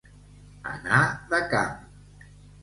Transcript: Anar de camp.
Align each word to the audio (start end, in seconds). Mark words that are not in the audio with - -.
Anar 0.71 1.01
de 1.35 1.43
camp. 1.53 1.77